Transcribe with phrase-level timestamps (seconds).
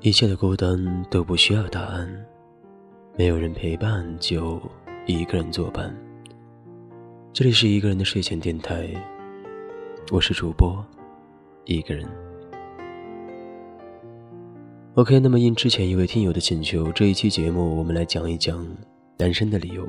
[0.00, 2.08] 一切的孤单都不需要答案，
[3.16, 4.62] 没有人陪伴就
[5.06, 5.92] 一个人作伴。
[7.32, 8.88] 这里是一个人的睡前电台，
[10.12, 10.86] 我是主播
[11.64, 12.08] 一个人。
[14.94, 18.64] OK，那么应之前一位听友的请求，这一期节目我们来讲一讲
[19.16, 19.84] 单身的理由。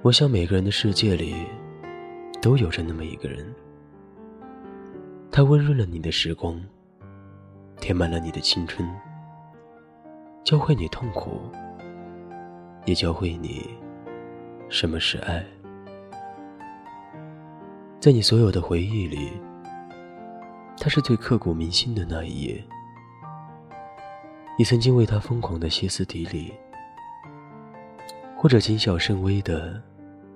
[0.00, 1.34] 我想每个人的世界里
[2.40, 3.44] 都有着那么一个人。
[5.32, 6.60] 它温润了你的时光，
[7.80, 8.86] 填满了你的青春，
[10.42, 11.40] 教会你痛苦，
[12.84, 13.70] 也教会你
[14.68, 15.44] 什么是爱。
[18.00, 19.30] 在你所有的回忆里，
[20.76, 22.64] 他是最刻骨铭心的那一页。
[24.58, 26.52] 你曾经为他疯狂的歇斯底里，
[28.36, 29.80] 或者谨小慎微的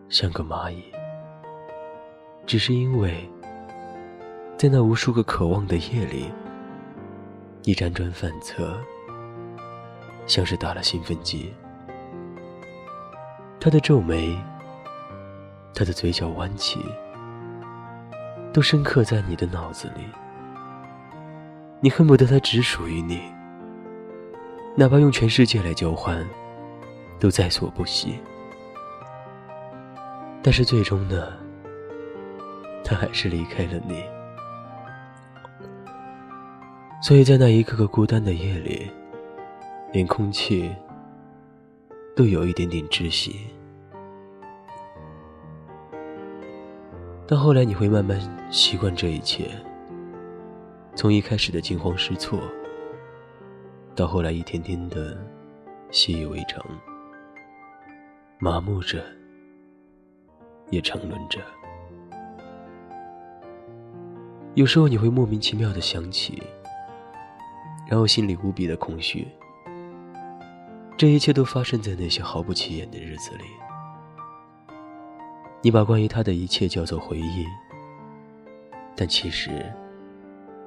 [0.08, 0.84] 像个蚂蚁，
[2.46, 3.28] 只是因为。
[4.64, 6.24] 在那无数个渴望的夜里，
[7.64, 8.74] 你辗转反侧，
[10.26, 11.52] 像是打了兴奋剂。
[13.60, 14.34] 他的皱眉，
[15.74, 16.80] 他的嘴角弯起，
[18.54, 20.02] 都深刻在你的脑子里。
[21.80, 23.20] 你恨不得他只属于你，
[24.74, 26.26] 哪怕用全世界来交换，
[27.20, 28.18] 都在所不惜。
[30.42, 31.34] 但是最终呢，
[32.82, 34.02] 他还是离开了你。
[37.04, 38.90] 所以在那一个个孤单的夜里，
[39.92, 40.74] 连空气
[42.16, 43.40] 都有一点点窒息。
[47.26, 48.18] 到后来，你会慢慢
[48.50, 49.50] 习惯这一切。
[50.94, 52.40] 从一开始的惊慌失措，
[53.94, 55.14] 到后来一天天的
[55.90, 56.64] 习以为常，
[58.38, 59.04] 麻木着，
[60.70, 61.38] 也沉沦着。
[64.54, 66.42] 有时候，你会莫名其妙的想起。
[67.94, 69.24] 然后心里无比的空虚。
[70.96, 73.44] 这一切都发生在那些毫不起眼的日子里。
[75.62, 77.46] 你把关于他的一切叫做回忆，
[78.96, 79.72] 但其实，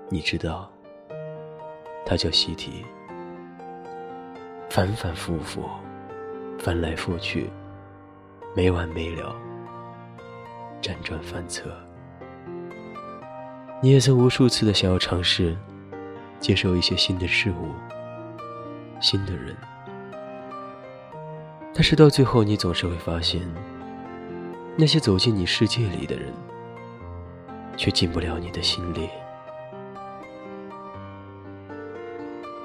[0.08, 0.72] 你知道，
[2.06, 2.86] 他叫习题，
[4.70, 5.66] 反反复复，
[6.58, 7.50] 翻来覆去，
[8.56, 9.36] 没完没了，
[10.82, 11.70] 辗转反侧。
[13.82, 15.58] 你也曾无数次的想要尝试。
[16.40, 17.72] 接受一些新的事物、
[19.02, 19.56] 新的人，
[21.74, 23.42] 但是到最后，你总是会发现，
[24.78, 26.32] 那些走进你世界里的人，
[27.76, 29.10] 却进不了你的心里。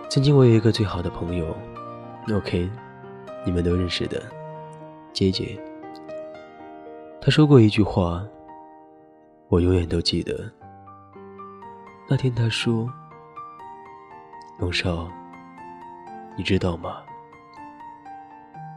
[0.09, 1.57] 曾经我有一个最好的朋友
[2.31, 2.71] ，OK，
[3.45, 4.23] 你们都认识的，
[5.13, 5.59] 杰杰。
[7.21, 8.23] 他说过一句话，
[9.49, 10.51] 我永远都记得。
[12.09, 12.87] 那天他说。
[14.63, 15.11] 龙少，
[16.37, 17.03] 你知道吗？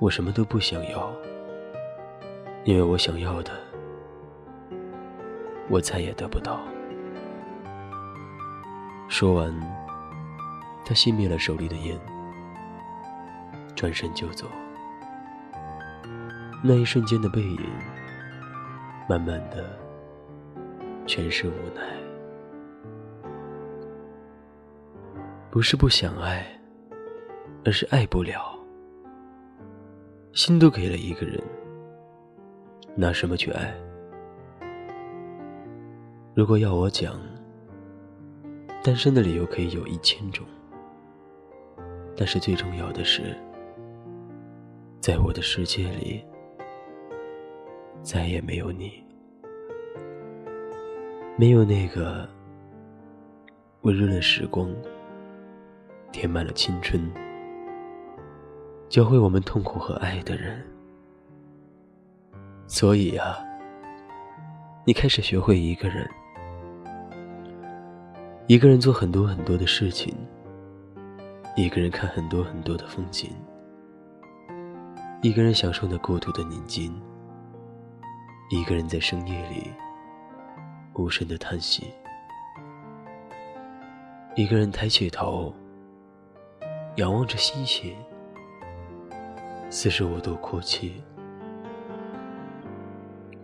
[0.02, 1.14] 我什么都不想要，
[2.64, 3.52] 因为我想要的，
[5.70, 6.60] 我再也得不到。
[9.10, 9.54] 说完，
[10.84, 11.96] 他熄灭了手里的烟，
[13.76, 14.48] 转身就走。
[16.64, 17.62] 那一瞬间的背影，
[19.08, 19.78] 慢慢的，
[21.06, 22.05] 全是无奈。
[25.56, 26.46] 不是不想爱，
[27.64, 28.60] 而是爱不了。
[30.34, 31.42] 心都给了一个人，
[32.94, 33.74] 拿什么去爱？
[36.34, 37.18] 如果要我讲，
[38.84, 40.46] 单身的理由可以有一千种，
[42.18, 43.34] 但是最重要的是，
[45.00, 46.22] 在我的世界里，
[48.02, 49.02] 再也没有你，
[51.38, 52.28] 没有那个
[53.84, 54.70] 温润的时光。
[56.16, 57.12] 填满了青春，
[58.88, 60.66] 教会我们痛苦和爱的人。
[62.68, 63.38] 所以啊，
[64.86, 66.10] 你开始学会一个人，
[68.48, 70.16] 一个人做很多很多的事情，
[71.58, 73.30] 一个人看很多很多的风景，
[75.22, 76.98] 一个人享受那孤独的宁静，
[78.50, 79.70] 一个人在深夜里
[80.94, 81.94] 无声的叹息，
[84.34, 85.54] 一个人抬起头。
[86.96, 87.94] 仰望着星星，
[89.70, 91.04] 四十五度哭泣，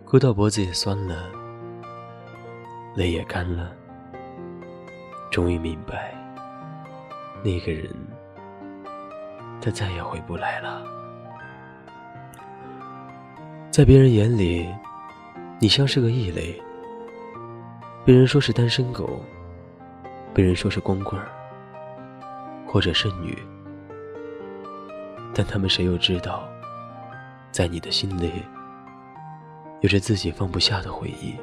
[0.06, 1.30] 哭到脖子也酸了，
[2.96, 3.70] 泪也干了。
[5.30, 6.14] 终于明白，
[7.44, 7.94] 那个人，
[9.60, 10.82] 他再也回不来了。
[13.70, 14.66] 在别人眼里，
[15.60, 16.58] 你像是个异类，
[18.02, 19.22] 被人说是单身狗，
[20.32, 21.28] 被人说是光棍儿，
[22.72, 23.36] 或者剩女，
[25.34, 26.48] 但他们谁又知道，
[27.50, 28.32] 在你的心里，
[29.82, 31.34] 有着自己放不下的回忆。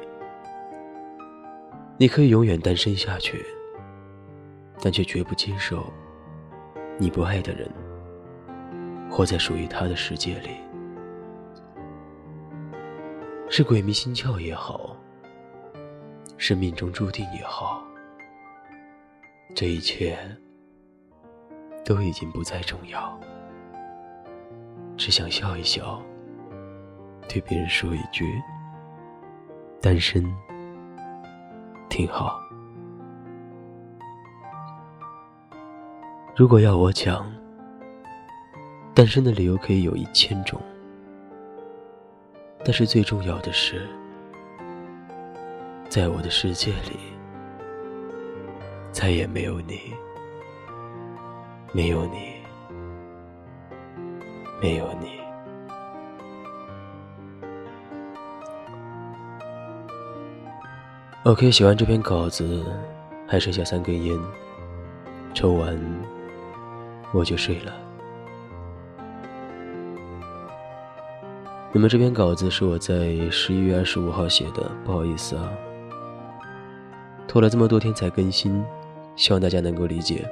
[1.96, 3.46] 你可以永远单身下去，
[4.82, 5.84] 但却绝不接受
[6.98, 7.70] 你不爱的人
[9.08, 10.50] 活在属于他的世界里。
[13.48, 14.96] 是鬼迷心窍也好，
[16.38, 17.84] 是命中注定也好，
[19.54, 20.18] 这一切
[21.84, 23.18] 都已经不再重要。
[24.96, 26.00] 只想笑一笑，
[27.28, 28.40] 对别人说一句
[29.80, 30.24] ：“单身。”
[31.90, 32.40] 挺好。
[36.36, 37.30] 如果要我讲，
[38.94, 40.60] 单身的理由可以有一千种，
[42.64, 43.88] 但是最重要的是，
[45.88, 46.96] 在我的世界里，
[48.92, 49.92] 再也没有你，
[51.72, 52.34] 没有你，
[54.60, 55.20] 没有你。
[61.24, 62.64] OK，写完这篇稿子，
[63.28, 64.18] 还剩下三根烟，
[65.32, 65.78] 抽完
[67.12, 67.72] 我就睡了。
[71.72, 75.48] 那么这篇稿子是我在十一月二十五号写的，不好意思啊，
[77.28, 78.64] 拖了这么多天才更新，
[79.14, 80.28] 希望大家能够理解。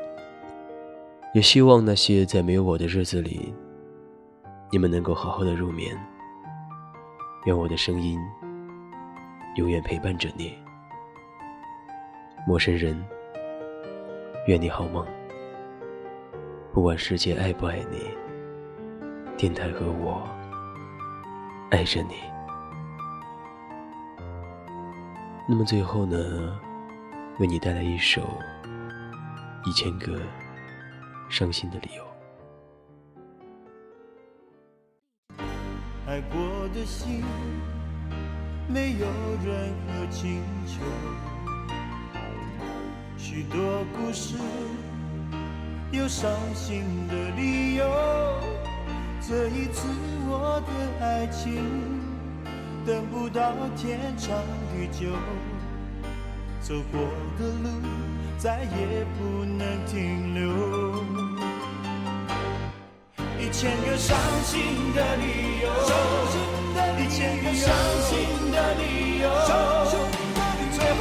[1.34, 3.54] 也希望那些在没有我的日子里，
[4.72, 5.94] 你们能够好好的入眠。
[7.44, 8.18] 愿我的声音
[9.56, 10.56] 永远陪伴着你。
[12.46, 13.04] 陌生人，
[14.46, 15.06] 愿你好梦。
[16.72, 18.10] 不管世界爱不爱你，
[19.36, 20.26] 电台和我
[21.70, 22.14] 爱着你。
[25.46, 26.58] 那么最后呢，
[27.38, 28.22] 为你带来一首
[29.68, 30.18] 《一千个
[31.28, 32.02] 伤心的理由》。
[36.06, 37.22] 爱过的心，
[38.66, 39.06] 没有
[39.44, 40.80] 任何请求。
[43.18, 44.36] 许多故事
[45.92, 47.84] 有伤心的理由，
[49.20, 49.86] 这一次
[50.26, 51.62] 我的爱情
[52.86, 54.34] 等不到天长
[54.72, 55.10] 地久，
[56.62, 57.00] 走过
[57.38, 57.68] 的路
[58.38, 60.42] 再也不能停留。
[63.40, 64.60] 一千个伤心
[64.94, 65.22] 的理
[65.60, 65.68] 由，
[66.98, 67.74] 一千个伤
[68.04, 68.16] 心
[68.52, 69.28] 的理由，
[70.70, 71.00] 最后